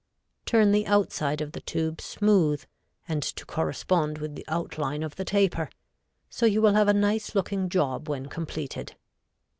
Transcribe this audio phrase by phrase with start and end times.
[0.47, 2.65] Turn the outside of the tube smooth
[3.07, 5.69] and to correspond with the outline of the taper,
[6.27, 8.95] so you will have a nice looking job when completed.